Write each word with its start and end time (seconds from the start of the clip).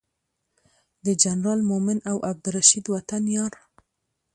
د 1.05 1.07
جنرال 1.23 1.59
مؤمن 1.69 1.97
او 2.11 2.17
عبدالرشید 2.29 2.85
وطن 2.93 3.23
یار 3.35 3.53